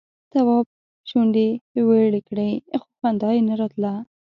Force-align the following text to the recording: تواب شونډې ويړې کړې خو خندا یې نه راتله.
تواب 0.31 0.67
شونډې 1.09 1.47
ويړې 1.87 2.21
کړې 2.29 2.49
خو 2.81 2.87
خندا 2.99 3.29
یې 3.35 3.41
نه 3.49 3.53
راتله. 3.59 3.93